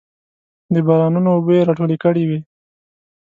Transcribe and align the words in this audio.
د 0.73 0.75
بارانونو 0.87 1.29
اوبه 1.35 1.51
یې 1.57 1.67
راټولې 1.67 1.97
کړې 2.03 2.23
وې. 2.29 2.39